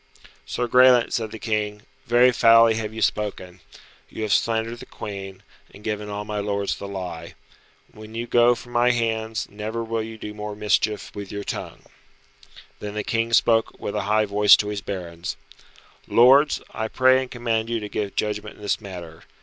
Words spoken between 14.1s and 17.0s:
voice to his barons. "Lords, I